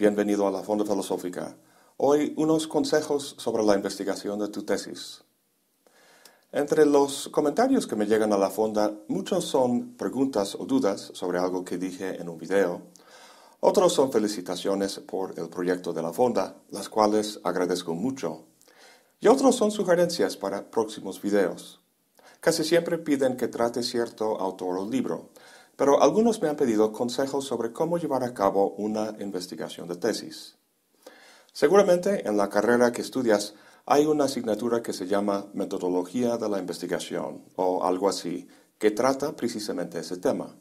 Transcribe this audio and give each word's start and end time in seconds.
bienvenido 0.00 0.48
a 0.48 0.50
la 0.50 0.62
Fonda 0.62 0.86
Filosófica. 0.86 1.54
Hoy 1.98 2.32
unos 2.38 2.66
consejos 2.66 3.34
sobre 3.36 3.62
la 3.62 3.74
investigación 3.74 4.38
de 4.38 4.48
tu 4.48 4.62
tesis. 4.62 5.22
Entre 6.52 6.86
los 6.86 7.28
comentarios 7.28 7.86
que 7.86 7.96
me 7.96 8.06
llegan 8.06 8.32
a 8.32 8.38
la 8.38 8.48
fonda, 8.48 8.94
muchos 9.08 9.44
son 9.44 9.98
preguntas 9.98 10.54
o 10.54 10.64
dudas 10.64 11.10
sobre 11.12 11.38
algo 11.38 11.66
que 11.66 11.76
dije 11.76 12.18
en 12.18 12.30
un 12.30 12.38
video. 12.38 12.80
Otros 13.60 13.92
son 13.92 14.10
felicitaciones 14.10 15.00
por 15.00 15.38
el 15.38 15.50
proyecto 15.50 15.92
de 15.92 16.00
la 16.00 16.14
fonda, 16.14 16.56
las 16.70 16.88
cuales 16.88 17.38
agradezco 17.44 17.92
mucho. 17.92 18.46
Y 19.20 19.28
otros 19.28 19.54
son 19.54 19.70
sugerencias 19.70 20.34
para 20.34 20.70
próximos 20.70 21.20
videos. 21.20 21.78
Casi 22.40 22.64
siempre 22.64 22.96
piden 22.96 23.36
que 23.36 23.48
trate 23.48 23.82
cierto 23.82 24.40
autor 24.40 24.78
o 24.78 24.88
libro, 24.88 25.28
pero 25.80 26.02
algunos 26.02 26.42
me 26.42 26.48
han 26.50 26.56
pedido 26.56 26.92
consejos 26.92 27.46
sobre 27.46 27.72
cómo 27.72 27.96
llevar 27.96 28.22
a 28.22 28.34
cabo 28.34 28.74
una 28.76 29.16
investigación 29.18 29.88
de 29.88 29.96
tesis. 29.96 30.58
Seguramente 31.54 32.28
en 32.28 32.36
la 32.36 32.50
carrera 32.50 32.92
que 32.92 33.00
estudias 33.00 33.54
hay 33.86 34.04
una 34.04 34.24
asignatura 34.24 34.82
que 34.82 34.92
se 34.92 35.06
llama 35.06 35.46
Metodología 35.54 36.36
de 36.36 36.50
la 36.50 36.58
Investigación 36.58 37.46
o 37.56 37.82
algo 37.82 38.10
así, 38.10 38.46
que 38.76 38.90
trata 38.90 39.34
precisamente 39.34 39.98
ese 39.98 40.18
tema. 40.18 40.54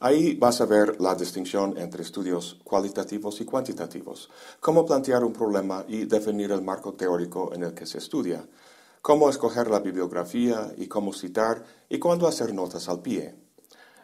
Ahí 0.00 0.34
vas 0.34 0.62
a 0.62 0.64
ver 0.64 0.98
la 0.98 1.14
distinción 1.14 1.76
entre 1.76 2.02
estudios 2.02 2.58
cualitativos 2.64 3.38
y 3.42 3.44
cuantitativos, 3.44 4.30
cómo 4.60 4.86
plantear 4.86 5.24
un 5.24 5.34
problema 5.34 5.84
y 5.86 6.06
definir 6.06 6.52
el 6.52 6.62
marco 6.62 6.94
teórico 6.94 7.52
en 7.52 7.64
el 7.64 7.74
que 7.74 7.84
se 7.84 7.98
estudia, 7.98 8.48
cómo 9.02 9.28
escoger 9.28 9.68
la 9.68 9.80
bibliografía 9.80 10.72
y 10.78 10.86
cómo 10.86 11.12
citar 11.12 11.62
y 11.90 11.98
cuándo 11.98 12.26
hacer 12.26 12.54
notas 12.54 12.88
al 12.88 13.02
pie. 13.02 13.41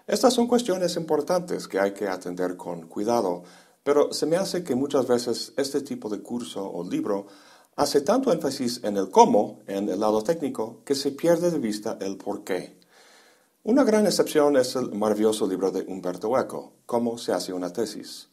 Estas 0.09 0.33
son 0.33 0.47
cuestiones 0.47 0.97
importantes 0.97 1.69
que 1.69 1.79
hay 1.79 1.93
que 1.93 2.09
atender 2.09 2.57
con 2.57 2.89
cuidado, 2.89 3.43
pero 3.83 4.11
se 4.11 4.25
me 4.25 4.39
hace 4.39 4.65
que 4.65 4.75
muchas 4.75 5.07
veces 5.07 5.53
este 5.59 5.83
tipo 5.83 6.09
de 6.09 6.23
curso 6.23 6.67
o 6.67 6.83
libro 6.83 7.27
hace 7.77 8.01
tanto 8.01 8.33
énfasis 8.33 8.83
en 8.85 8.97
el 8.97 9.11
cómo, 9.11 9.61
en 9.67 9.87
el 9.91 10.01
lado 10.01 10.23
técnico, 10.23 10.81
que 10.87 10.95
se 10.95 11.11
pierde 11.11 11.51
de 11.51 11.59
vista 11.59 11.99
el 12.01 12.17
por 12.17 12.43
qué. 12.43 12.81
Una 13.65 13.85
gran 13.85 14.07
excepción 14.07 14.57
es 14.57 14.77
el 14.77 14.93
maravilloso 14.93 15.47
libro 15.47 15.71
de 15.71 15.83
Humberto 15.83 16.39
Eco, 16.39 16.73
Cómo 16.87 17.19
se 17.19 17.35
hace 17.35 17.53
una 17.53 17.71
tesis. 17.71 18.31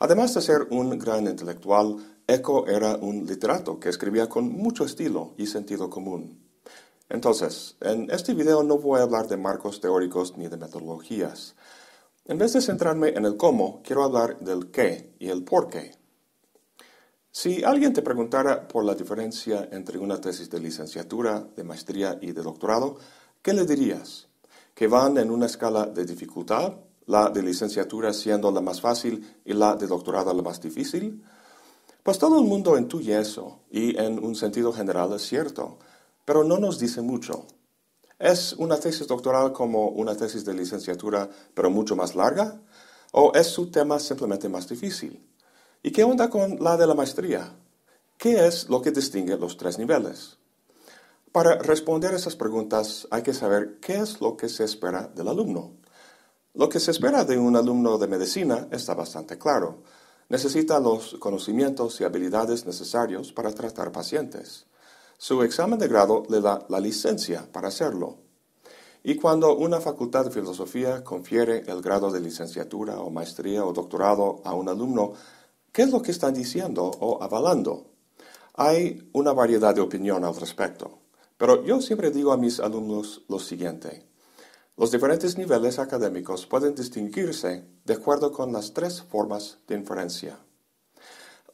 Además 0.00 0.34
de 0.34 0.42
ser 0.42 0.66
un 0.70 0.98
gran 0.98 1.28
intelectual, 1.28 2.18
Eco 2.26 2.66
era 2.66 2.96
un 2.96 3.24
literato 3.26 3.78
que 3.78 3.90
escribía 3.90 4.28
con 4.28 4.48
mucho 4.48 4.84
estilo 4.84 5.34
y 5.36 5.46
sentido 5.46 5.88
común. 5.88 6.45
Entonces, 7.08 7.76
en 7.80 8.10
este 8.10 8.34
video 8.34 8.62
no 8.62 8.78
voy 8.78 9.00
a 9.00 9.04
hablar 9.04 9.28
de 9.28 9.36
marcos 9.36 9.80
teóricos 9.80 10.36
ni 10.36 10.48
de 10.48 10.56
metodologías. 10.56 11.54
En 12.24 12.38
vez 12.38 12.52
de 12.52 12.60
centrarme 12.60 13.10
en 13.10 13.24
el 13.24 13.36
cómo, 13.36 13.80
quiero 13.84 14.02
hablar 14.02 14.40
del 14.40 14.70
qué 14.72 15.14
y 15.20 15.28
el 15.28 15.44
por 15.44 15.68
qué. 15.68 15.92
Si 17.30 17.62
alguien 17.62 17.92
te 17.92 18.02
preguntara 18.02 18.66
por 18.66 18.84
la 18.84 18.94
diferencia 18.94 19.68
entre 19.70 19.98
una 19.98 20.20
tesis 20.20 20.50
de 20.50 20.58
licenciatura, 20.58 21.46
de 21.54 21.62
maestría 21.62 22.18
y 22.20 22.32
de 22.32 22.42
doctorado, 22.42 22.96
¿qué 23.42 23.52
le 23.52 23.64
dirías? 23.64 24.26
¿Que 24.74 24.88
van 24.88 25.18
en 25.18 25.30
una 25.30 25.46
escala 25.46 25.86
de 25.86 26.04
dificultad, 26.04 26.74
la 27.04 27.28
de 27.28 27.42
licenciatura 27.42 28.12
siendo 28.12 28.50
la 28.50 28.60
más 28.60 28.80
fácil 28.80 29.36
y 29.44 29.52
la 29.52 29.76
de 29.76 29.86
doctorado 29.86 30.34
la 30.34 30.42
más 30.42 30.60
difícil? 30.60 31.22
Pues 32.02 32.18
todo 32.18 32.40
el 32.40 32.46
mundo 32.46 32.78
intuye 32.78 33.18
eso, 33.18 33.60
y 33.70 33.96
en 33.96 34.24
un 34.24 34.34
sentido 34.34 34.72
general 34.72 35.12
es 35.12 35.22
cierto, 35.22 35.78
pero 36.26 36.44
no 36.44 36.58
nos 36.58 36.78
dice 36.78 37.00
mucho. 37.00 37.46
¿Es 38.18 38.52
una 38.54 38.76
tesis 38.78 39.06
doctoral 39.06 39.52
como 39.54 39.88
una 39.88 40.14
tesis 40.14 40.44
de 40.44 40.52
licenciatura, 40.52 41.30
pero 41.54 41.70
mucho 41.70 41.96
más 41.96 42.14
larga? 42.14 42.60
¿O 43.12 43.32
es 43.34 43.46
su 43.46 43.70
tema 43.70 43.98
simplemente 43.98 44.48
más 44.50 44.68
difícil? 44.68 45.26
¿Y 45.82 45.90
qué 45.92 46.04
onda 46.04 46.28
con 46.28 46.62
la 46.62 46.76
de 46.76 46.86
la 46.86 46.94
maestría? 46.94 47.54
¿Qué 48.18 48.46
es 48.46 48.68
lo 48.68 48.82
que 48.82 48.90
distingue 48.90 49.36
los 49.38 49.56
tres 49.56 49.78
niveles? 49.78 50.36
Para 51.30 51.56
responder 51.58 52.14
esas 52.14 52.34
preguntas 52.34 53.06
hay 53.10 53.22
que 53.22 53.34
saber 53.34 53.78
qué 53.80 53.98
es 53.98 54.20
lo 54.20 54.36
que 54.36 54.48
se 54.48 54.64
espera 54.64 55.08
del 55.14 55.28
alumno. 55.28 55.74
Lo 56.54 56.70
que 56.70 56.80
se 56.80 56.90
espera 56.90 57.24
de 57.24 57.38
un 57.38 57.54
alumno 57.54 57.98
de 57.98 58.08
medicina 58.08 58.66
está 58.70 58.94
bastante 58.94 59.36
claro. 59.36 59.82
Necesita 60.30 60.80
los 60.80 61.16
conocimientos 61.20 62.00
y 62.00 62.04
habilidades 62.04 62.64
necesarios 62.64 63.32
para 63.32 63.52
tratar 63.52 63.92
pacientes. 63.92 64.64
Su 65.18 65.42
examen 65.42 65.78
de 65.78 65.88
grado 65.88 66.24
le 66.28 66.40
da 66.40 66.66
la 66.68 66.80
licencia 66.80 67.46
para 67.52 67.68
hacerlo. 67.68 68.18
Y 69.02 69.16
cuando 69.16 69.56
una 69.56 69.80
facultad 69.80 70.24
de 70.24 70.30
filosofía 70.32 71.04
confiere 71.04 71.62
el 71.66 71.80
grado 71.80 72.10
de 72.10 72.20
licenciatura 72.20 73.00
o 73.00 73.10
maestría 73.10 73.64
o 73.64 73.72
doctorado 73.72 74.40
a 74.44 74.54
un 74.54 74.68
alumno, 74.68 75.14
¿Qué 75.76 75.82
es 75.82 75.90
lo 75.90 76.00
que 76.00 76.10
están 76.10 76.32
diciendo 76.32 76.90
o 77.00 77.22
avalando? 77.22 77.90
Hay 78.54 79.10
una 79.12 79.34
variedad 79.34 79.74
de 79.74 79.82
opinión 79.82 80.24
al 80.24 80.34
respecto, 80.34 81.00
pero 81.36 81.62
yo 81.66 81.82
siempre 81.82 82.10
digo 82.10 82.32
a 82.32 82.38
mis 82.38 82.60
alumnos 82.60 83.26
lo 83.28 83.38
siguiente. 83.38 84.08
Los 84.78 84.90
diferentes 84.90 85.36
niveles 85.36 85.78
académicos 85.78 86.46
pueden 86.46 86.74
distinguirse 86.74 87.66
de 87.84 87.92
acuerdo 87.92 88.32
con 88.32 88.54
las 88.54 88.72
tres 88.72 89.02
formas 89.02 89.58
de 89.68 89.74
inferencia. 89.74 90.38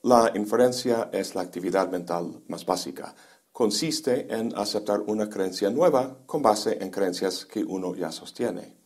La 0.04 0.30
inferencia 0.36 1.10
es 1.12 1.34
la 1.34 1.40
actividad 1.40 1.90
mental 1.90 2.44
más 2.46 2.64
básica. 2.64 3.16
Consiste 3.52 4.34
en 4.34 4.56
aceptar 4.56 5.00
una 5.00 5.28
creencia 5.28 5.68
nueva 5.68 6.16
con 6.24 6.40
base 6.40 6.78
en 6.80 6.90
creencias 6.90 7.44
que 7.44 7.62
uno 7.62 7.94
ya 7.94 8.10
sostiene. 8.10 8.76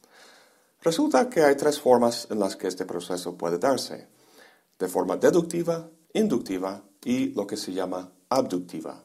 Resulta 0.82 1.30
que 1.30 1.42
hay 1.42 1.56
tres 1.56 1.80
formas 1.80 2.26
en 2.30 2.40
las 2.40 2.56
que 2.56 2.66
este 2.66 2.84
proceso 2.84 3.36
puede 3.36 3.58
darse 3.58 4.08
de 4.78 4.88
forma 4.88 5.16
deductiva, 5.16 5.88
inductiva 6.12 6.82
y 7.04 7.28
lo 7.32 7.46
que 7.46 7.56
se 7.56 7.72
llama 7.72 8.12
abductiva. 8.28 9.02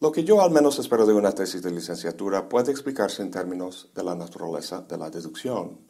Lo 0.00 0.12
que 0.12 0.24
yo 0.24 0.42
al 0.42 0.50
menos 0.50 0.78
espero 0.78 1.06
de 1.06 1.14
una 1.14 1.32
tesis 1.32 1.62
de 1.62 1.70
licenciatura 1.70 2.48
puede 2.48 2.72
explicarse 2.72 3.22
en 3.22 3.30
términos 3.30 3.90
de 3.94 4.02
la 4.02 4.14
naturaleza 4.14 4.82
de 4.82 4.98
la 4.98 5.08
deducción. 5.10 5.80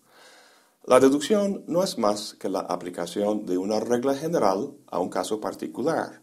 La 0.85 1.01
deducción 1.01 1.65
no 1.67 1.83
es 1.83 1.99
más 1.99 2.35
que 2.35 2.49
la 2.49 2.61
aplicación 2.61 3.47
de 3.47 3.59
una 3.59 3.81
regla 3.81 4.15
general 4.15 4.75
a 4.89 4.99
un 4.99 5.09
caso 5.09 5.41
particular. 5.41 6.22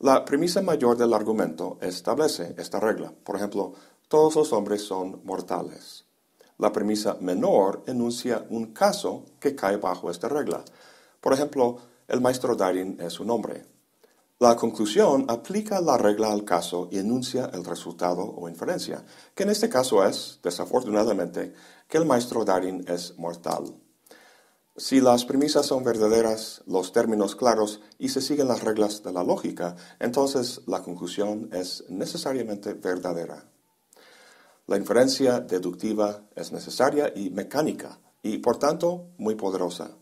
La 0.00 0.26
premisa 0.26 0.60
mayor 0.60 0.98
del 0.98 1.14
argumento 1.14 1.78
establece 1.80 2.54
esta 2.58 2.78
regla. 2.78 3.14
Por 3.24 3.36
ejemplo, 3.36 3.72
todos 4.08 4.36
los 4.36 4.52
hombres 4.52 4.82
son 4.82 5.22
mortales. 5.24 6.04
La 6.58 6.70
premisa 6.70 7.16
menor 7.20 7.82
enuncia 7.86 8.44
un 8.50 8.74
caso 8.74 9.24
que 9.40 9.56
cae 9.56 9.78
bajo 9.78 10.10
esta 10.10 10.28
regla. 10.28 10.62
Por 11.18 11.32
ejemplo, 11.32 11.78
el 12.08 12.20
maestro 12.20 12.54
Darin 12.54 12.98
es 13.00 13.20
un 13.20 13.30
hombre. 13.30 13.64
La 14.38 14.54
conclusión 14.54 15.24
aplica 15.28 15.80
la 15.80 15.96
regla 15.96 16.30
al 16.30 16.44
caso 16.44 16.88
y 16.92 16.98
enuncia 16.98 17.50
el 17.54 17.64
resultado 17.64 18.22
o 18.22 18.50
inferencia, 18.50 19.02
que 19.34 19.44
en 19.44 19.50
este 19.50 19.70
caso 19.70 20.04
es, 20.04 20.40
desafortunadamente, 20.42 21.54
que 21.88 21.96
el 21.96 22.04
maestro 22.04 22.44
Darin 22.44 22.84
es 22.86 23.16
mortal. 23.16 23.64
Si 24.78 25.00
las 25.00 25.24
premisas 25.24 25.64
son 25.64 25.84
verdaderas, 25.84 26.62
los 26.66 26.92
términos 26.92 27.34
claros 27.34 27.80
y 27.98 28.10
se 28.10 28.20
siguen 28.20 28.48
las 28.48 28.62
reglas 28.62 29.02
de 29.02 29.10
la 29.10 29.24
lógica, 29.24 29.74
entonces 29.98 30.60
la 30.66 30.82
conclusión 30.82 31.48
es 31.50 31.84
necesariamente 31.88 32.74
verdadera. 32.74 33.50
La 34.66 34.76
inferencia 34.76 35.40
deductiva 35.40 36.24
es 36.34 36.52
necesaria 36.52 37.10
y 37.16 37.30
mecánica, 37.30 37.98
y 38.22 38.36
por 38.36 38.58
tanto 38.58 39.06
muy 39.16 39.34
poderosa. 39.34 39.96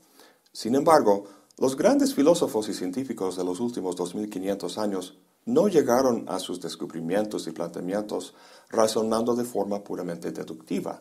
Sin 0.53 0.75
embargo, 0.75 1.25
los 1.57 1.77
grandes 1.77 2.13
filósofos 2.13 2.69
y 2.69 2.75
científicos 2.75 3.37
de 3.37 3.45
los 3.45 3.61
últimos 3.61 3.95
2500 3.95 4.79
años 4.79 5.17
no 5.45 5.69
llegaron 5.69 6.25
a 6.27 6.41
sus 6.41 6.61
descubrimientos 6.61 7.47
y 7.47 7.53
planteamientos 7.53 8.35
razonando 8.71 9.37
de 9.37 9.45
forma 9.45 9.85
puramente 9.85 10.33
deductiva. 10.33 11.01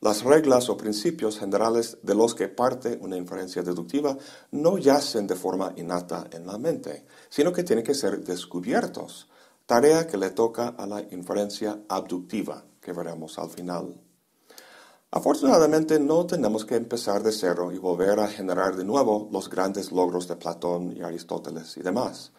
Las 0.00 0.24
reglas 0.24 0.70
o 0.70 0.78
principios 0.78 1.38
generales 1.38 1.98
de 2.02 2.14
los 2.14 2.34
que 2.34 2.48
parte 2.48 2.98
una 3.02 3.18
inferencia 3.18 3.62
deductiva 3.62 4.16
no 4.50 4.78
yacen 4.78 5.26
de 5.26 5.36
forma 5.36 5.74
innata 5.76 6.26
en 6.32 6.46
la 6.46 6.56
mente, 6.56 7.04
sino 7.28 7.52
que 7.52 7.64
tienen 7.64 7.84
que 7.84 7.94
ser 7.94 8.24
descubiertos, 8.24 9.28
tarea 9.66 10.06
que 10.06 10.16
le 10.16 10.30
toca 10.30 10.68
a 10.68 10.86
la 10.86 11.02
inferencia 11.10 11.80
abductiva, 11.86 12.64
que 12.80 12.94
veremos 12.94 13.38
al 13.38 13.50
final. 13.50 14.00
Afortunadamente 15.10 16.00
no 16.00 16.24
tenemos 16.24 16.64
que 16.64 16.76
empezar 16.76 17.22
de 17.22 17.32
cero 17.32 17.70
y 17.70 17.78
volver 17.78 18.20
a 18.20 18.28
generar 18.28 18.76
de 18.76 18.84
nuevo 18.84 19.28
los 19.30 19.50
grandes 19.50 19.92
logros 19.92 20.28
de 20.28 20.36
Platón 20.36 20.96
y 20.96 21.02
Aristóteles 21.02 21.76
y 21.76 21.82
demás. 21.82 22.32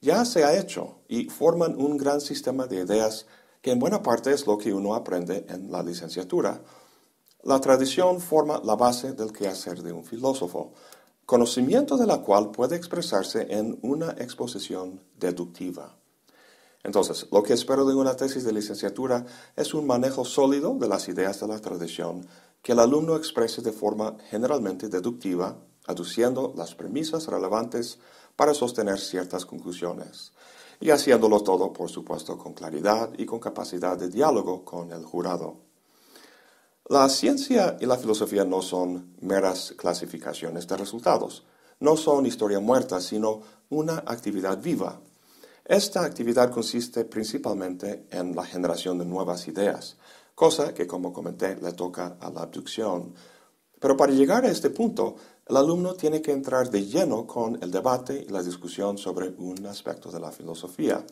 Ya 0.00 0.24
se 0.24 0.44
ha 0.44 0.56
hecho 0.56 0.98
y 1.08 1.30
forman 1.30 1.74
un 1.74 1.96
gran 1.96 2.20
sistema 2.20 2.66
de 2.66 2.84
ideas 2.84 3.26
que 3.62 3.72
en 3.72 3.78
buena 3.78 4.02
parte 4.02 4.32
es 4.32 4.46
lo 4.46 4.58
que 4.58 4.74
uno 4.74 4.94
aprende 4.94 5.46
en 5.48 5.72
la 5.72 5.82
licenciatura. 5.82 6.60
La 7.44 7.60
tradición 7.60 8.22
forma 8.22 8.62
la 8.64 8.74
base 8.74 9.12
del 9.12 9.30
quehacer 9.30 9.82
de 9.82 9.92
un 9.92 10.02
filósofo, 10.02 10.72
conocimiento 11.26 11.98
de 11.98 12.06
la 12.06 12.22
cual 12.22 12.50
puede 12.50 12.74
expresarse 12.74 13.46
en 13.50 13.78
una 13.82 14.12
exposición 14.12 15.02
deductiva. 15.18 15.94
Entonces, 16.82 17.26
lo 17.30 17.42
que 17.42 17.52
espero 17.52 17.84
de 17.84 17.94
una 17.94 18.16
tesis 18.16 18.44
de 18.44 18.52
licenciatura 18.54 19.26
es 19.56 19.74
un 19.74 19.86
manejo 19.86 20.24
sólido 20.24 20.74
de 20.78 20.88
las 20.88 21.06
ideas 21.08 21.38
de 21.40 21.48
la 21.48 21.58
tradición, 21.58 22.26
que 22.62 22.72
el 22.72 22.78
alumno 22.78 23.14
exprese 23.14 23.60
de 23.60 23.72
forma 23.72 24.16
generalmente 24.30 24.88
deductiva 24.88 25.58
aduciendo 25.86 26.54
las 26.56 26.74
premisas 26.74 27.26
relevantes 27.26 27.98
para 28.36 28.54
sostener 28.54 28.98
ciertas 28.98 29.44
conclusiones, 29.44 30.32
y 30.80 30.88
haciéndolo 30.88 31.42
todo, 31.42 31.74
por 31.74 31.90
supuesto, 31.90 32.38
con 32.38 32.54
claridad 32.54 33.10
y 33.18 33.26
con 33.26 33.38
capacidad 33.38 33.98
de 33.98 34.08
diálogo 34.08 34.64
con 34.64 34.92
el 34.92 35.04
jurado. 35.04 35.73
La 36.90 37.08
ciencia 37.08 37.78
y 37.80 37.86
la 37.86 37.96
filosofía 37.96 38.44
no 38.44 38.60
son 38.60 39.16
meras 39.22 39.72
clasificaciones 39.74 40.68
de 40.68 40.76
resultados, 40.76 41.42
no 41.80 41.96
son 41.96 42.26
historia 42.26 42.60
muerta, 42.60 43.00
sino 43.00 43.40
una 43.70 44.02
actividad 44.04 44.60
viva. 44.60 45.00
Esta 45.64 46.04
actividad 46.04 46.50
consiste 46.50 47.06
principalmente 47.06 48.06
en 48.10 48.36
la 48.36 48.44
generación 48.44 48.98
de 48.98 49.06
nuevas 49.06 49.48
ideas, 49.48 49.96
cosa 50.34 50.74
que, 50.74 50.86
como 50.86 51.10
comenté, 51.10 51.56
le 51.56 51.72
toca 51.72 52.18
a 52.20 52.28
la 52.28 52.42
abducción. 52.42 53.14
Pero 53.80 53.96
para 53.96 54.12
llegar 54.12 54.44
a 54.44 54.50
este 54.50 54.68
punto, 54.68 55.16
el 55.48 55.56
alumno 55.56 55.94
tiene 55.94 56.20
que 56.20 56.32
entrar 56.32 56.68
de 56.68 56.84
lleno 56.84 57.26
con 57.26 57.62
el 57.62 57.70
debate 57.70 58.26
y 58.28 58.30
la 58.30 58.42
discusión 58.42 58.98
sobre 58.98 59.30
un 59.38 59.64
aspecto 59.64 60.10
de 60.10 60.20
la 60.20 60.32
filosofía, 60.32 61.02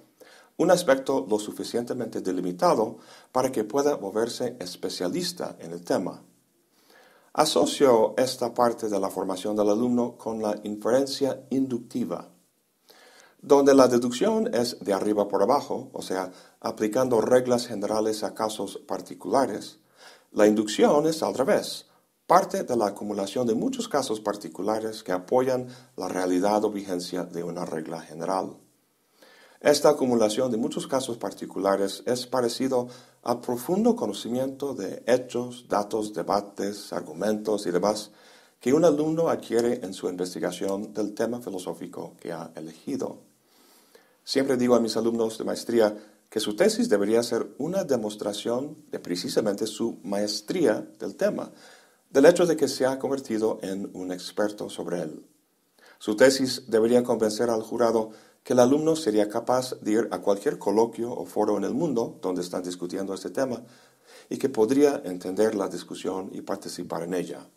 un 0.56 0.70
aspecto 0.70 1.26
lo 1.28 1.38
suficientemente 1.38 2.20
delimitado 2.20 2.99
para 3.32 3.50
que 3.50 3.64
pueda 3.64 3.96
volverse 3.96 4.56
especialista 4.60 5.56
en 5.58 5.72
el 5.72 5.84
tema. 5.84 6.22
Asocio 7.34 8.14
esta 8.19 8.52
parte 8.52 8.88
de 8.88 9.00
la 9.00 9.08
formación 9.08 9.56
del 9.56 9.70
alumno 9.70 10.19
con 10.19 10.43
la 10.43 10.60
inferencia 10.64 11.46
inductiva, 11.49 12.28
donde 13.40 13.75
la 13.75 13.88
deducción 13.88 14.54
es 14.54 14.78
de 14.81 14.93
arriba 14.93 15.28
por 15.28 15.43
abajo, 15.43 15.88
o 15.94 16.02
sea, 16.02 16.31
aplicando 16.60 17.22
reglas 17.22 17.66
generales 17.66 18.22
a 18.22 18.34
casos 18.34 18.78
particulares. 18.87 19.78
La 20.31 20.46
inducción 20.46 21.06
es 21.06 21.22
al 21.22 21.34
revés, 21.34 21.87
parte 22.26 22.64
de 22.64 22.76
la 22.76 22.88
acumulación 22.88 23.46
de 23.46 23.55
muchos 23.55 23.88
casos 23.88 24.20
particulares 24.20 25.02
que 25.02 25.12
apoyan 25.12 25.69
la 25.96 26.08
realidad 26.08 26.64
o 26.64 26.70
vigencia 26.70 27.25
de 27.25 27.43
una 27.43 27.64
regla 27.64 28.00
general. 28.00 28.58
Esta 29.62 29.91
acumulación 29.91 30.50
de 30.50 30.56
muchos 30.56 30.88
casos 30.88 31.19
particulares 31.19 32.03
es 32.05 32.26
parecido 32.26 32.88
al 33.23 33.41
profundo 33.41 33.94
conocimiento 33.94 34.75
de 34.75 35.05
hechos, 35.06 35.67
datos, 35.69 36.12
debates, 36.12 36.93
argumentos 36.93 37.64
y 37.67 37.70
demás 37.70 38.11
que 38.59 38.73
un 38.73 38.85
alumno 38.85 39.29
adquiere 39.29 39.75
en 39.85 39.94
su 39.94 40.09
investigación 40.09 40.93
del 40.93 41.14
tema 41.14 41.41
filosófico 41.41 42.17
que 42.19 42.32
ha 42.32 42.50
elegido. 42.56 43.20
Siempre 44.25 44.56
digo 44.56 44.75
a 44.75 44.81
mis 44.81 44.97
alumnos 44.97 45.38
de 45.38 45.44
maestría 45.44 45.97
que 46.29 46.41
su 46.41 46.56
tesis 46.56 46.88
debería 46.88 47.23
ser 47.23 47.47
una 47.58 47.85
demostración 47.85 48.85
de 48.91 48.99
precisamente 48.99 49.69
su 49.69 50.00
maestría 50.03 50.85
del 50.99 51.15
tema, 51.15 51.53
del 52.11 52.26
hecho 52.26 52.47
de 52.47 52.56
que 52.56 52.67
se 52.67 52.85
ha 52.85 52.99
convertido 52.99 53.61
en 53.62 53.88
un 53.94 54.11
experto 54.11 54.69
sobre 54.69 55.03
él. 55.03 55.25
Su 56.00 56.17
tesis 56.17 56.65
debería 56.67 57.05
convencer 57.05 57.49
al 57.49 57.62
jurado 57.62 58.11
que 58.43 58.55
el 58.55 58.59
alumno 58.59 58.97
sería 58.97 59.29
capaz 59.29 59.75
de 59.81 59.93
ir 59.93 60.09
a 60.11 60.21
cualquier 60.21 60.59
coloquio 60.59 61.12
o 61.12 61.25
foro 61.25 61.56
en 61.56 61.65
el 61.65 61.75
mundo 61.75 62.19
donde 62.21 62.43
están 62.43 62.62
discutiendo 62.62 63.15
este 63.15 63.31
tema 63.31 63.62
y 64.29 64.37
que 64.37 64.49
podría 64.49 65.00
entender 65.05 65.55
la 65.55 65.69
discusión 65.69 66.31
y 66.33 66.43
participar 66.43 67.05
en 67.05 67.15
ella. 67.15 67.49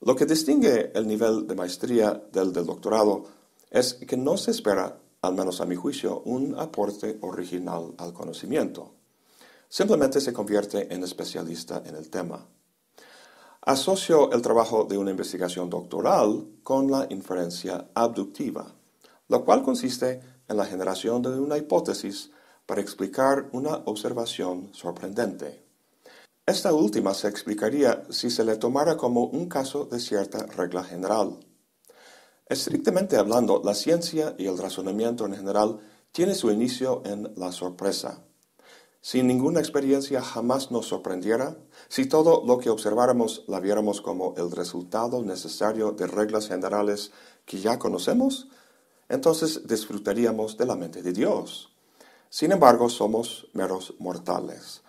Lo 0.00 0.16
que 0.16 0.26
distingue 0.26 0.92
el 0.94 1.06
nivel 1.06 1.46
de 1.46 1.54
maestría 1.54 2.22
del 2.32 2.52
del 2.52 2.66
doctorado 2.66 3.24
es 3.70 3.94
que 3.94 4.16
no 4.16 4.36
se 4.36 4.50
espera, 4.50 4.98
al 5.22 5.34
menos 5.34 5.60
a 5.60 5.66
mi 5.66 5.76
juicio, 5.76 6.22
un 6.24 6.58
aporte 6.58 7.18
original 7.22 7.94
al 7.98 8.12
conocimiento. 8.12 8.92
Simplemente 9.68 10.20
se 10.20 10.32
convierte 10.32 10.92
en 10.92 11.02
especialista 11.02 11.82
en 11.86 11.96
el 11.96 12.10
tema. 12.10 12.46
Asocio 13.62 14.30
el 14.32 14.42
trabajo 14.42 14.84
de 14.84 14.98
una 14.98 15.10
investigación 15.10 15.70
doctoral 15.70 16.46
con 16.62 16.90
la 16.90 17.06
inferencia 17.08 17.88
abductiva 17.94 18.74
lo 19.28 19.44
cual 19.44 19.62
consiste 19.62 20.20
en 20.48 20.56
la 20.56 20.66
generación 20.66 21.22
de 21.22 21.38
una 21.38 21.56
hipótesis 21.56 22.30
para 22.66 22.80
explicar 22.80 23.48
una 23.52 23.74
observación 23.86 24.70
sorprendente. 24.72 25.64
Esta 26.46 26.74
última 26.74 27.14
se 27.14 27.28
explicaría 27.28 28.04
si 28.10 28.30
se 28.30 28.44
le 28.44 28.56
tomara 28.56 28.96
como 28.96 29.24
un 29.24 29.48
caso 29.48 29.86
de 29.86 29.98
cierta 29.98 30.44
regla 30.44 30.84
general. 30.84 31.40
Estrictamente 32.46 33.16
hablando, 33.16 33.62
la 33.64 33.74
ciencia 33.74 34.34
y 34.36 34.46
el 34.46 34.58
razonamiento 34.58 35.24
en 35.24 35.34
general 35.34 35.80
tiene 36.12 36.34
su 36.34 36.50
inicio 36.50 37.02
en 37.06 37.32
la 37.36 37.50
sorpresa. 37.50 38.24
Si 39.00 39.22
ninguna 39.22 39.60
experiencia 39.60 40.22
jamás 40.22 40.70
nos 40.70 40.86
sorprendiera, 40.86 41.56
si 41.88 42.06
todo 42.06 42.42
lo 42.46 42.58
que 42.58 42.70
observáramos 42.70 43.44
la 43.48 43.60
viéramos 43.60 44.00
como 44.00 44.34
el 44.36 44.50
resultado 44.50 45.22
necesario 45.22 45.92
de 45.92 46.06
reglas 46.06 46.48
generales 46.48 47.12
que 47.46 47.60
ya 47.60 47.78
conocemos, 47.78 48.48
entonces 49.08 49.66
disfrutaríamos 49.66 50.56
de 50.56 50.66
la 50.66 50.76
mente 50.76 51.02
de 51.02 51.12
Dios. 51.12 51.70
Sin 52.28 52.52
embargo, 52.52 52.88
somos 52.88 53.46
meros 53.52 53.94
mortales. 53.98 54.82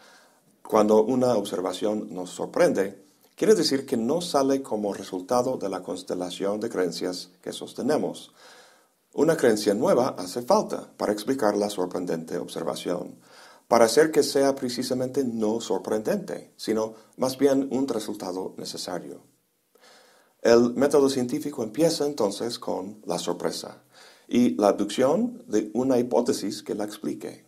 Cuando 0.67 1.03
una 1.03 1.35
observación 1.35 2.11
nos 2.11 2.31
sorprende, 2.31 3.05
quiere 3.35 3.53
decir 3.53 3.85
que 3.85 3.97
no 3.97 4.19
sale 4.19 4.63
como 4.63 4.93
resultado 4.93 5.57
de 5.57 5.69
la 5.69 5.83
constelación 5.83 6.59
de 6.59 6.69
creencias 6.69 7.29
que 7.41 7.53
sostenemos. 7.53 8.33
Una 9.13 9.37
creencia 9.37 9.75
nueva 9.75 10.15
hace 10.17 10.41
falta 10.41 10.91
para 10.97 11.13
explicar 11.13 11.55
la 11.55 11.69
sorprendente 11.69 12.37
observación, 12.37 13.19
para 13.67 13.85
hacer 13.85 14.11
que 14.11 14.23
sea 14.23 14.55
precisamente 14.55 15.23
no 15.23 15.61
sorprendente, 15.61 16.51
sino 16.57 16.95
más 17.17 17.37
bien 17.37 17.67
un 17.71 17.87
resultado 17.87 18.55
necesario. 18.57 19.21
El 20.41 20.73
método 20.73 21.09
científico 21.09 21.63
empieza 21.63 22.05
entonces 22.05 22.59
con 22.59 23.01
la 23.05 23.19
sorpresa 23.19 23.83
y 24.27 24.55
la 24.55 24.73
deducción 24.73 25.43
de 25.47 25.71
una 25.73 25.99
hipótesis 25.99 26.63
que 26.63 26.75
la 26.75 26.85
explique. 26.85 27.45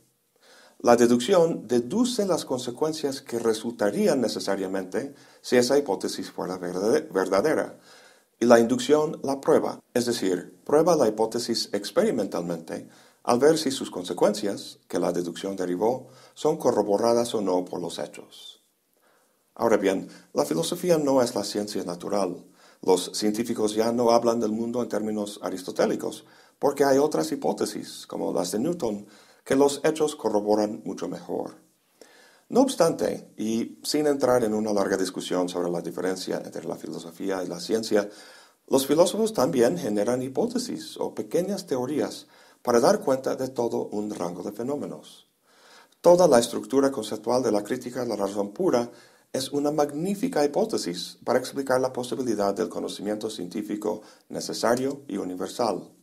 La 0.79 0.95
deducción 0.95 1.68
deduce 1.68 2.25
las 2.25 2.45
consecuencias 2.45 3.21
que 3.21 3.39
resultarían 3.39 4.21
necesariamente 4.21 5.15
si 5.41 5.57
esa 5.57 5.77
hipótesis 5.77 6.29
fuera 6.29 6.57
verdadera, 6.57 7.79
y 8.39 8.45
la 8.45 8.59
inducción 8.59 9.19
la 9.24 9.41
prueba, 9.41 9.79
es 9.95 10.06
decir, 10.06 10.59
prueba 10.63 10.95
la 10.95 11.07
hipótesis 11.07 11.69
experimentalmente 11.74 12.88
al 13.27 13.39
ver 13.39 13.57
si 13.57 13.71
sus 13.71 13.91
consecuencias, 13.91 14.80
que 14.87 14.99
la 14.99 15.11
deducción 15.11 15.57
derivó, 15.57 16.07
son 16.33 16.56
corroboradas 16.56 17.35
o 17.35 17.42
no 17.42 17.66
por 17.66 17.81
los 17.81 17.99
hechos. 17.99 18.61
Ahora 19.54 19.75
bien, 19.75 20.07
la 20.33 20.45
filosofía 20.45 20.97
no 20.97 21.21
es 21.21 21.35
la 21.35 21.44
ciencia 21.44 21.83
natural. 21.83 22.45
Los 22.81 23.11
científicos 23.13 23.75
ya 23.75 23.92
no 23.92 24.11
hablan 24.11 24.40
del 24.40 24.54
mundo 24.54 24.81
en 24.81 24.87
términos 24.87 25.42
aristotélicos, 25.44 26.23
porque 26.59 26.83
hay 26.83 26.97
otras 26.97 27.31
hipótesis, 27.31 28.06
como 28.07 28.33
las 28.33 28.52
de 28.52 28.59
Newton, 28.59 29.07
que 29.44 29.56
los 29.56 29.81
hechos 29.83 30.16
corroboran 30.16 30.81
mucho 30.83 31.07
mejor. 31.07 31.56
No 32.49 32.61
obstante, 32.61 33.33
y 33.37 33.80
sin 33.83 34.07
entrar 34.07 34.44
en 34.44 34.54
una 34.54 34.71
larga 34.71 34.95
discusión 34.95 35.49
sobre 35.49 35.69
la 35.69 35.81
diferencia 35.81 36.42
entre 36.44 36.66
la 36.66 36.76
filosofía 36.76 37.44
y 37.44 37.47
la 37.47 37.59
ciencia, 37.59 38.09
los 38.68 38.87
filósofos 38.87 39.33
también 39.33 39.78
generan 39.78 40.21
hipótesis 40.21 40.97
o 40.97 41.14
pequeñas 41.14 41.68
teorías 41.68 42.28
para 42.61 42.80
dar 42.80 42.99
cuenta 42.99 43.35
de 43.35 43.49
todo 43.49 43.87
un 43.87 44.14
rango 44.14 44.44
de 44.44 44.52
fenómenos. 44.52 45.28
Toda 46.02 46.28
la 46.28 46.40
estructura 46.40 46.92
conceptual 46.92 47.44
de 47.44 47.52
la 47.52 47.64
crítica 47.64 48.02
de 48.02 48.07
la 48.07 48.16
razón 48.16 48.52
pura 48.52 48.92
es 49.33 49.52
una 49.52 49.71
magnífica 49.71 50.44
hipótesis 50.45 51.18
para 51.23 51.40
explicar 51.40 51.81
la 51.81 51.94
posibilidad 51.94 52.54
del 52.54 52.69
conocimiento 52.69 53.30
científico 53.30 54.02
necesario 54.30 55.02
y 55.07 55.18
universal. 55.18 55.96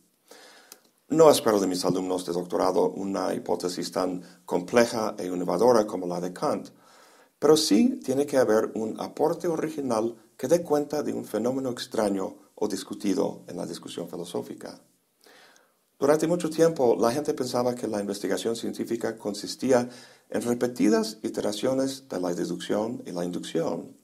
No 1.09 1.29
espero 1.29 1.59
de 1.59 1.67
mis 1.67 1.85
alumnos 1.85 2.25
de 2.25 2.33
doctorado 2.33 2.89
una 2.89 3.31
hipótesis 3.31 3.91
tan 3.91 4.23
compleja 4.43 5.13
e 5.19 5.27
innovadora 5.27 5.85
como 5.85 6.07
la 6.07 6.19
de 6.19 6.33
Kant, 6.33 6.69
pero 7.37 7.55
sí 7.55 7.99
tiene 8.03 8.25
que 8.25 8.37
haber 8.37 8.71
un 8.73 8.99
aporte 8.99 9.47
original 9.47 10.15
que 10.35 10.47
dé 10.47 10.63
cuenta 10.63 11.03
de 11.03 11.13
un 11.13 11.23
fenómeno 11.23 11.69
extraño 11.69 12.35
o 12.55 12.67
discutido 12.67 13.43
en 13.47 13.57
la 13.57 13.67
discusión 13.67 14.09
filosófica. 14.09 14.81
Durante 15.99 16.25
mucho 16.25 16.49
tiempo 16.49 16.97
la 16.99 17.11
gente 17.11 17.35
pensaba 17.35 17.75
que 17.75 17.87
la 17.87 17.99
investigación 17.99 18.55
científica 18.55 19.15
consistía 19.15 19.87
en 20.31 20.41
repetidas 20.41 21.19
iteraciones 21.21 22.09
de 22.09 22.19
la 22.19 22.33
deducción 22.33 23.03
y 23.05 23.11
la 23.11 23.23
inducción. 23.23 23.95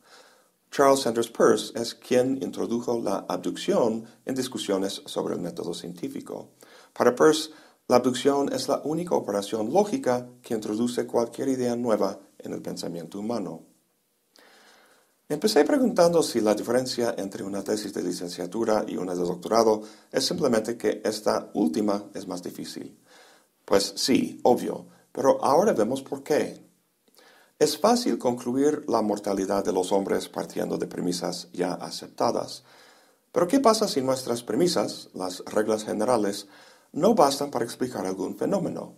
Charles 0.69 0.99
Sanders 0.99 1.31
Peirce 1.31 1.73
es 1.75 1.95
quien 1.95 2.43
introdujo 2.43 3.01
la 3.01 3.25
abducción 3.27 4.05
en 4.23 4.35
discusiones 4.35 5.01
sobre 5.07 5.33
el 5.33 5.41
método 5.41 5.73
científico. 5.73 6.51
Para 6.93 7.15
Peirce, 7.15 7.51
la 7.87 7.97
abducción 7.97 8.53
es 8.53 8.67
la 8.67 8.81
única 8.83 9.15
operación 9.15 9.71
lógica 9.73 10.27
que 10.41 10.53
introduce 10.53 11.05
cualquier 11.05 11.49
idea 11.49 11.75
nueva 11.75 12.19
en 12.39 12.53
el 12.53 12.61
pensamiento 12.61 13.19
humano. 13.19 13.63
Empecé 15.27 15.63
preguntando 15.63 16.21
si 16.21 16.41
la 16.41 16.53
diferencia 16.53 17.15
entre 17.17 17.43
una 17.43 17.63
tesis 17.63 17.93
de 17.93 18.03
licenciatura 18.03 18.83
y 18.87 18.97
una 18.97 19.15
de 19.15 19.21
doctorado 19.21 19.81
es 20.11 20.25
simplemente 20.25 20.77
que 20.77 21.01
esta 21.05 21.49
última 21.53 22.03
es 22.13 22.27
más 22.27 22.43
difícil. 22.43 22.99
Pues 23.63 23.93
sí, 23.95 24.41
obvio, 24.43 24.87
pero 25.11 25.43
ahora 25.43 25.71
vemos 25.71 26.01
por 26.01 26.23
qué. 26.23 26.61
Es 27.57 27.77
fácil 27.77 28.17
concluir 28.17 28.83
la 28.87 29.01
mortalidad 29.01 29.63
de 29.63 29.71
los 29.71 29.91
hombres 29.91 30.27
partiendo 30.27 30.77
de 30.77 30.87
premisas 30.87 31.47
ya 31.53 31.73
aceptadas, 31.73 32.63
Pero 33.31 33.47
¿qué 33.47 33.61
pasa 33.61 33.87
si 33.87 34.01
nuestras 34.01 34.43
premisas, 34.43 35.07
las 35.13 35.39
reglas 35.45 35.85
generales, 35.85 36.47
no 36.91 37.15
bastan 37.15 37.51
para 37.51 37.65
explicar 37.65 38.05
algún 38.05 38.35
fenómeno? 38.35 38.97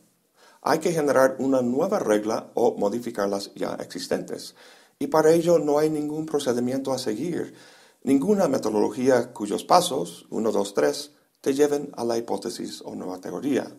Hay 0.62 0.80
que 0.80 0.94
generar 0.94 1.36
una 1.40 1.62
nueva 1.62 2.00
regla 2.00 2.52
o 2.54 2.78
modificar 2.78 3.30
las 3.30 3.54
ya 3.54 3.76
existentes. 3.76 4.56
Y 4.98 5.08
para 5.08 5.32
ello 5.32 5.60
no 5.60 5.78
hay 5.78 5.90
ningún 5.90 6.26
procedimiento 6.26 6.94
a 6.94 6.98
seguir, 6.98 7.54
ninguna 8.04 8.48
metodología 8.48 9.34
cuyos 9.34 9.64
pasos, 9.64 10.26
1, 10.30 10.52
2, 10.52 10.74
3, 10.74 11.12
te 11.42 11.54
lleven 11.54 11.92
a 11.98 12.06
la 12.06 12.18
hipótesis 12.18 12.82
o 12.86 12.96
nueva 12.96 13.20
teoría. 13.20 13.76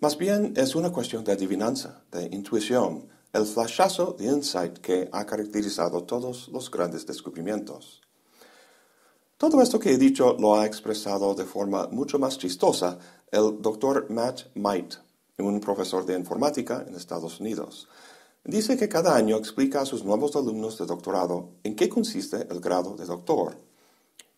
Más 0.00 0.18
bien 0.18 0.52
es 0.56 0.74
una 0.74 0.92
cuestión 0.92 1.24
de 1.24 1.32
adivinanza, 1.32 2.04
de 2.12 2.26
intuición, 2.26 3.08
el 3.32 3.46
flashazo 3.46 4.14
de 4.18 4.26
insight 4.26 4.78
que 4.78 5.08
ha 5.12 5.26
caracterizado 5.26 6.04
todos 6.04 6.48
los 6.48 6.70
grandes 6.70 7.06
descubrimientos. 7.06 8.02
Todo 9.38 9.62
esto 9.62 9.78
que 9.78 9.92
he 9.92 9.98
dicho 9.98 10.36
lo 10.36 10.56
ha 10.56 10.66
expresado 10.66 11.32
de 11.32 11.44
forma 11.44 11.86
mucho 11.92 12.18
más 12.18 12.38
chistosa 12.38 12.98
el 13.30 13.62
doctor 13.62 14.10
Matt 14.10 14.46
Might, 14.56 14.94
un 15.38 15.60
profesor 15.60 16.04
de 16.04 16.18
informática 16.18 16.84
en 16.84 16.96
Estados 16.96 17.38
Unidos. 17.38 17.86
Dice 18.42 18.76
que 18.76 18.88
cada 18.88 19.14
año 19.14 19.36
explica 19.36 19.80
a 19.80 19.86
sus 19.86 20.04
nuevos 20.04 20.34
alumnos 20.34 20.76
de 20.76 20.86
doctorado 20.86 21.50
en 21.62 21.76
qué 21.76 21.88
consiste 21.88 22.48
el 22.50 22.58
grado 22.58 22.96
de 22.96 23.06
doctor. 23.06 23.56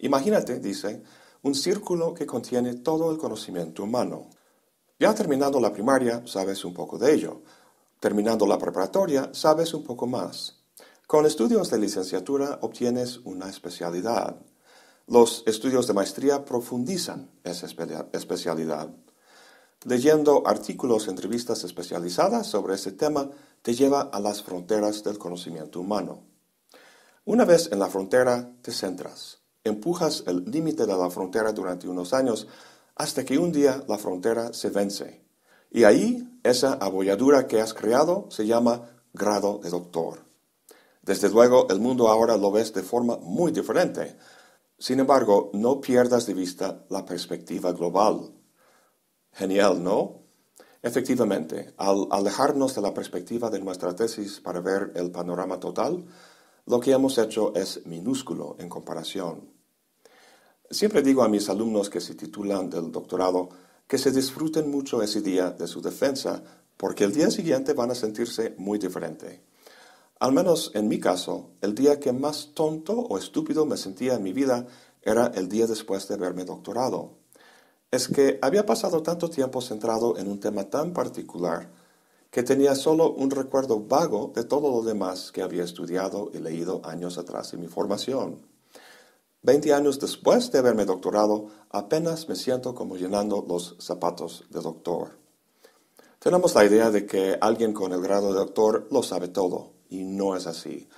Imagínate, 0.00 0.60
dice, 0.60 1.02
un 1.44 1.54
círculo 1.54 2.12
que 2.12 2.26
contiene 2.26 2.74
todo 2.74 3.10
el 3.10 3.16
conocimiento 3.16 3.84
humano. 3.84 4.28
Ya 4.98 5.14
terminando 5.14 5.60
la 5.60 5.72
primaria, 5.72 6.26
sabes 6.26 6.62
un 6.66 6.74
poco 6.74 6.98
de 6.98 7.14
ello. 7.14 7.40
Terminando 8.00 8.46
la 8.46 8.58
preparatoria, 8.58 9.30
sabes 9.32 9.72
un 9.72 9.82
poco 9.82 10.06
más. 10.06 10.58
Con 11.06 11.24
estudios 11.24 11.70
de 11.70 11.78
licenciatura 11.78 12.58
obtienes 12.60 13.16
una 13.24 13.48
especialidad. 13.48 14.36
Los 15.10 15.42
estudios 15.46 15.88
de 15.88 15.92
maestría 15.92 16.44
profundizan 16.44 17.32
esa 17.42 17.66
especialidad. 18.12 18.90
Leyendo 19.82 20.46
artículos 20.46 21.08
en 21.08 21.16
revistas 21.16 21.64
especializadas 21.64 22.46
sobre 22.46 22.76
ese 22.76 22.92
tema 22.92 23.28
te 23.60 23.74
lleva 23.74 24.02
a 24.02 24.20
las 24.20 24.44
fronteras 24.44 25.02
del 25.02 25.18
conocimiento 25.18 25.80
humano. 25.80 26.22
Una 27.24 27.44
vez 27.44 27.72
en 27.72 27.80
la 27.80 27.88
frontera 27.88 28.52
te 28.62 28.70
centras, 28.70 29.38
empujas 29.64 30.22
el 30.28 30.44
límite 30.44 30.86
de 30.86 30.96
la 30.96 31.10
frontera 31.10 31.50
durante 31.50 31.88
unos 31.88 32.12
años 32.12 32.46
hasta 32.94 33.24
que 33.24 33.36
un 33.36 33.50
día 33.50 33.82
la 33.88 33.98
frontera 33.98 34.52
se 34.52 34.70
vence. 34.70 35.24
Y 35.72 35.82
ahí 35.82 36.38
esa 36.44 36.74
abolladura 36.74 37.48
que 37.48 37.60
has 37.60 37.74
creado 37.74 38.28
se 38.30 38.46
llama 38.46 38.88
grado 39.12 39.58
de 39.58 39.70
doctor. 39.70 40.20
Desde 41.02 41.30
luego 41.30 41.66
el 41.68 41.80
mundo 41.80 42.06
ahora 42.06 42.36
lo 42.36 42.52
ves 42.52 42.72
de 42.72 42.84
forma 42.84 43.16
muy 43.16 43.50
diferente. 43.50 44.16
Sin 44.80 44.98
embargo, 44.98 45.50
no 45.52 45.78
pierdas 45.78 46.24
de 46.24 46.32
vista 46.32 46.86
la 46.88 47.04
perspectiva 47.04 47.70
global. 47.72 48.32
Genial, 49.30 49.84
¿no? 49.84 50.22
Efectivamente, 50.80 51.74
al 51.76 52.08
alejarnos 52.10 52.74
de 52.74 52.80
la 52.80 52.94
perspectiva 52.94 53.50
de 53.50 53.60
nuestra 53.60 53.94
tesis 53.94 54.40
para 54.40 54.62
ver 54.62 54.92
el 54.94 55.10
panorama 55.10 55.60
total, 55.60 56.06
lo 56.64 56.80
que 56.80 56.92
hemos 56.92 57.18
hecho 57.18 57.54
es 57.54 57.84
minúsculo 57.84 58.56
en 58.58 58.70
comparación. 58.70 59.50
Siempre 60.70 61.02
digo 61.02 61.22
a 61.22 61.28
mis 61.28 61.50
alumnos 61.50 61.90
que 61.90 62.00
se 62.00 62.14
titulan 62.14 62.70
del 62.70 62.90
doctorado 62.90 63.50
que 63.86 63.98
se 63.98 64.12
disfruten 64.12 64.70
mucho 64.70 65.02
ese 65.02 65.20
día 65.20 65.50
de 65.50 65.66
su 65.66 65.82
defensa, 65.82 66.42
porque 66.78 67.04
el 67.04 67.12
día 67.12 67.30
siguiente 67.30 67.74
van 67.74 67.90
a 67.90 67.94
sentirse 67.94 68.54
muy 68.56 68.78
diferente. 68.78 69.42
Al 70.20 70.32
menos 70.32 70.70
en 70.74 70.86
mi 70.86 71.00
caso, 71.00 71.50
el 71.60 71.74
día 71.74 71.98
que 71.98 72.12
más 72.12 72.50
tonto 72.54 72.92
o 72.92 73.18
estúpido 73.18 73.66
me 73.66 73.76
sentía 73.76 74.14
en 74.14 74.22
mi 74.22 74.32
vida 74.32 74.66
era 75.02 75.32
el 75.34 75.48
día 75.48 75.66
después 75.66 76.06
de 76.06 76.14
haberme 76.14 76.44
doctorado 76.44 77.20
es 77.90 78.06
que 78.06 78.38
había 78.40 78.64
pasado 78.64 79.02
tanto 79.02 79.28
tiempo 79.28 79.60
centrado 79.60 80.16
en 80.16 80.28
un 80.28 80.38
tema 80.38 80.64
tan 80.64 80.92
particular 80.92 81.68
que 82.30 82.44
tenía 82.44 82.76
solo 82.76 83.12
un 83.12 83.30
recuerdo 83.30 83.80
vago 83.80 84.30
de 84.34 84.44
todo 84.44 84.70
lo 84.70 84.82
demás 84.82 85.32
que 85.32 85.42
había 85.42 85.64
estudiado 85.64 86.30
y 86.32 86.38
leído 86.38 86.80
años 86.84 87.18
atrás 87.18 87.52
en 87.52 87.60
mi 87.60 87.66
formación. 87.66 88.46
Veinte 89.42 89.74
años 89.74 89.98
después 89.98 90.52
de 90.52 90.58
haberme 90.58 90.84
doctorado, 90.84 91.48
apenas 91.70 92.28
me 92.28 92.36
siento 92.36 92.74
como 92.74 92.96
llenando 92.96 93.44
los 93.48 93.74
zapatos 93.80 94.44
de 94.50 94.60
doctor. 94.60 95.18
Tenemos 96.20 96.54
la 96.54 96.64
idea 96.64 96.90
de 96.90 97.06
que 97.06 97.38
alguien 97.40 97.72
con 97.72 97.92
el 97.92 98.02
grado 98.02 98.28
de 98.28 98.38
doctor 98.38 98.86
lo 98.92 99.02
sabe 99.02 99.26
todo, 99.26 99.72
y 99.90 100.04
no 100.04 100.36
es 100.36 100.46
así. 100.46 100.88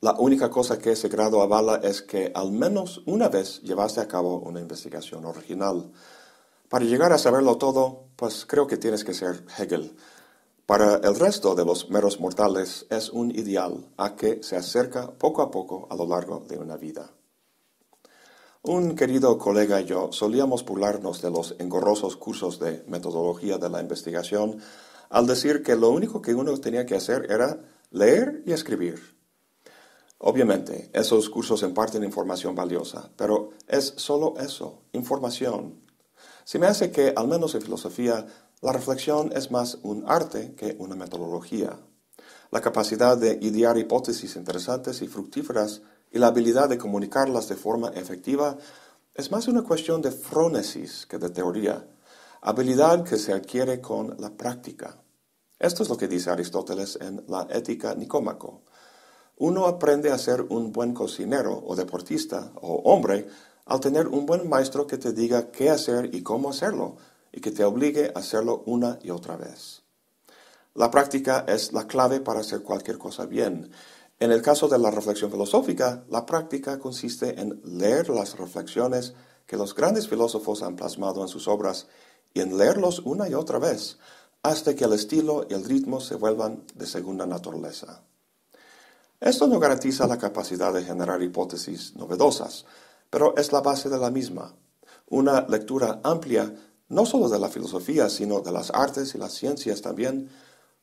La 0.00 0.14
única 0.18 0.50
cosa 0.50 0.78
que 0.78 0.92
ese 0.92 1.08
grado 1.08 1.40
avala 1.40 1.80
es 1.82 2.02
que 2.02 2.30
al 2.34 2.52
menos 2.52 3.02
una 3.06 3.28
vez 3.28 3.60
llevaste 3.62 4.00
a 4.00 4.06
cabo 4.06 4.38
una 4.38 4.60
investigación 4.60 5.24
original. 5.24 5.90
Para 6.68 6.84
llegar 6.84 7.12
a 7.12 7.18
saberlo 7.18 7.56
todo, 7.56 8.04
pues 8.14 8.44
creo 8.46 8.66
que 8.66 8.76
tienes 8.76 9.04
que 9.04 9.14
ser 9.14 9.44
Hegel. 9.58 9.96
Para 10.66 10.96
el 10.96 11.14
resto 11.14 11.54
de 11.54 11.64
los 11.64 11.90
meros 11.90 12.20
mortales 12.20 12.86
es 12.90 13.10
un 13.10 13.30
ideal 13.30 13.88
a 13.96 14.16
que 14.16 14.42
se 14.42 14.56
acerca 14.56 15.10
poco 15.12 15.40
a 15.42 15.50
poco 15.50 15.86
a 15.90 15.96
lo 15.96 16.06
largo 16.06 16.44
de 16.46 16.58
una 16.58 16.76
vida. 16.76 17.10
Un 18.62 18.96
querido 18.96 19.38
colega 19.38 19.80
y 19.80 19.84
yo 19.84 20.10
solíamos 20.12 20.64
burlarnos 20.64 21.22
de 21.22 21.30
los 21.30 21.54
engorrosos 21.60 22.16
cursos 22.16 22.58
de 22.58 22.84
metodología 22.88 23.58
de 23.58 23.70
la 23.70 23.80
investigación 23.80 24.58
al 25.08 25.26
decir 25.26 25.62
que 25.62 25.76
lo 25.76 25.90
único 25.90 26.20
que 26.20 26.34
uno 26.34 26.56
tenía 26.58 26.84
que 26.84 26.96
hacer 26.96 27.30
era 27.30 27.60
leer 27.90 28.42
y 28.46 28.52
escribir. 28.52 29.16
Obviamente, 30.18 30.90
esos 30.94 31.28
cursos 31.28 31.62
imparten 31.62 32.02
información 32.02 32.54
valiosa, 32.54 33.10
pero 33.16 33.50
es 33.68 33.94
solo 33.96 34.34
eso, 34.38 34.82
información. 34.92 35.82
Se 36.44 36.58
me 36.58 36.66
hace 36.66 36.90
que, 36.90 37.12
al 37.14 37.28
menos 37.28 37.54
en 37.54 37.62
filosofía, 37.62 38.26
la 38.62 38.72
reflexión 38.72 39.30
es 39.34 39.50
más 39.50 39.78
un 39.82 40.04
arte 40.06 40.54
que 40.56 40.76
una 40.78 40.96
metodología. 40.96 41.78
La 42.50 42.60
capacidad 42.60 43.18
de 43.18 43.38
idear 43.42 43.76
hipótesis 43.76 44.36
interesantes 44.36 45.02
y 45.02 45.08
fructíferas 45.08 45.82
y 46.10 46.18
la 46.18 46.28
habilidad 46.28 46.68
de 46.68 46.78
comunicarlas 46.78 47.48
de 47.48 47.56
forma 47.56 47.90
efectiva 47.90 48.56
es 49.14 49.30
más 49.30 49.48
una 49.48 49.62
cuestión 49.62 50.00
de 50.00 50.12
frónesis 50.12 51.06
que 51.06 51.18
de 51.18 51.28
teoría, 51.28 51.86
habilidad 52.40 53.04
que 53.04 53.16
se 53.16 53.32
adquiere 53.32 53.80
con 53.80 54.16
la 54.18 54.30
práctica. 54.30 55.02
Esto 55.58 55.82
es 55.82 55.88
lo 55.88 55.96
que 55.96 56.06
dice 56.06 56.30
Aristóteles 56.30 56.98
en 57.00 57.24
la 57.28 57.46
Ética 57.50 57.94
Nicómaco. 57.94 58.60
Uno 59.38 59.66
aprende 59.66 60.10
a 60.10 60.18
ser 60.18 60.42
un 60.42 60.70
buen 60.70 60.92
cocinero 60.92 61.62
o 61.66 61.74
deportista 61.74 62.52
o 62.56 62.82
hombre 62.84 63.26
al 63.64 63.80
tener 63.80 64.06
un 64.06 64.26
buen 64.26 64.48
maestro 64.50 64.86
que 64.86 64.98
te 64.98 65.12
diga 65.12 65.50
qué 65.50 65.70
hacer 65.70 66.14
y 66.14 66.22
cómo 66.22 66.50
hacerlo, 66.50 66.96
y 67.32 67.40
que 67.40 67.50
te 67.50 67.64
obligue 67.64 68.12
a 68.14 68.18
hacerlo 68.18 68.62
una 68.66 68.98
y 69.02 69.10
otra 69.10 69.36
vez. 69.36 69.82
La 70.74 70.90
práctica 70.90 71.46
es 71.48 71.72
la 71.72 71.86
clave 71.86 72.20
para 72.20 72.40
hacer 72.40 72.62
cualquier 72.62 72.98
cosa 72.98 73.24
bien. 73.24 73.70
En 74.20 74.32
el 74.32 74.42
caso 74.42 74.68
de 74.68 74.78
la 74.78 74.90
reflexión 74.90 75.30
filosófica, 75.30 76.04
la 76.10 76.26
práctica 76.26 76.78
consiste 76.78 77.40
en 77.40 77.62
leer 77.64 78.10
las 78.10 78.38
reflexiones 78.38 79.14
que 79.46 79.56
los 79.56 79.74
grandes 79.74 80.06
filósofos 80.06 80.62
han 80.62 80.76
plasmado 80.76 81.22
en 81.22 81.28
sus 81.28 81.48
obras 81.48 81.86
y 82.34 82.40
en 82.40 82.58
leerlos 82.58 83.00
una 83.00 83.28
y 83.28 83.34
otra 83.34 83.58
vez, 83.58 83.98
hasta 84.46 84.76
que 84.76 84.84
el 84.84 84.92
estilo 84.92 85.44
y 85.50 85.54
el 85.54 85.64
ritmo 85.64 86.00
se 86.00 86.14
vuelvan 86.14 86.62
de 86.74 86.86
segunda 86.86 87.26
naturaleza. 87.26 88.02
Esto 89.20 89.48
no 89.48 89.58
garantiza 89.58 90.06
la 90.06 90.18
capacidad 90.18 90.72
de 90.72 90.84
generar 90.84 91.20
hipótesis 91.20 91.96
novedosas, 91.96 92.64
pero 93.10 93.36
es 93.36 93.50
la 93.50 93.60
base 93.60 93.88
de 93.88 93.98
la 93.98 94.10
misma. 94.10 94.54
Una 95.08 95.40
lectura 95.48 96.00
amplia, 96.04 96.54
no 96.88 97.06
solo 97.06 97.28
de 97.28 97.40
la 97.40 97.48
filosofía, 97.48 98.08
sino 98.08 98.40
de 98.40 98.52
las 98.52 98.70
artes 98.70 99.16
y 99.16 99.18
las 99.18 99.32
ciencias 99.32 99.82
también, 99.82 100.30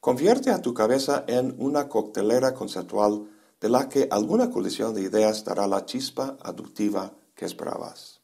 convierte 0.02 0.52
a 0.52 0.62
tu 0.62 0.74
cabeza 0.74 1.24
en 1.28 1.56
una 1.58 1.88
coctelera 1.88 2.54
conceptual 2.54 3.30
de 3.62 3.70
la 3.70 3.88
que 3.88 4.10
alguna 4.12 4.52
colisión 4.52 4.94
de 4.94 5.04
ideas 5.04 5.46
dará 5.46 5.68
la 5.68 5.86
chispa 5.86 6.38
aductiva 6.42 7.14
que 7.34 7.46
esperabas. 7.46 8.20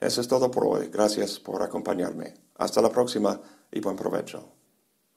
Eso 0.00 0.20
es 0.20 0.26
todo 0.26 0.50
por 0.50 0.66
hoy. 0.66 0.88
Gracias 0.88 1.38
por 1.38 1.62
acompañarme. 1.62 2.34
Hasta 2.56 2.82
la 2.82 2.90
próxima 2.90 3.40
y 3.72 3.80
buen 3.80 3.96
provecho. 3.96 4.61